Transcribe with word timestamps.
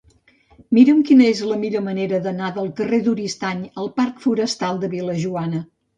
Mira'm 0.77 1.01
quina 1.09 1.27
és 1.31 1.41
la 1.49 1.57
millor 1.65 1.83
manera 1.89 2.19
d'anar 2.23 2.49
del 2.55 2.71
carrer 2.79 3.01
d'Oristany 3.09 3.61
al 3.85 3.93
parc 4.01 4.25
Forestal 4.25 4.81
de 4.87 4.91
Vil·lajoana. 4.95 5.63